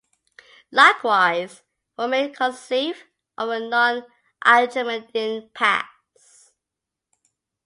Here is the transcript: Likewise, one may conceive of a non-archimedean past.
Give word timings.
Likewise, 0.71 1.61
one 1.93 2.09
may 2.09 2.27
conceive 2.29 3.03
of 3.37 3.49
a 3.49 3.59
non-archimedean 3.59 5.51
past. 5.53 6.53